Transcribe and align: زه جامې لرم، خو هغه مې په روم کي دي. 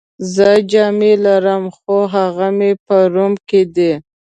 زه 0.33 0.49
جامې 0.71 1.13
لرم، 1.25 1.63
خو 1.77 1.95
هغه 2.15 2.47
مې 2.57 2.71
په 2.85 2.97
روم 3.13 3.33
کي 3.49 3.61
دي. 3.75 3.93